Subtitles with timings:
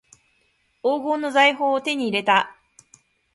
[0.81, 2.55] 黄金の財宝を手に入れた